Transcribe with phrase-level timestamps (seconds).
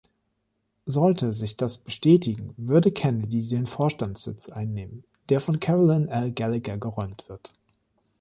[0.87, 6.31] Sollte sich das bestätigen, würde Kennedy den Vorstandssitz einnehmen, der von Carolyn L.
[6.31, 7.53] Gallagher geräumt wird.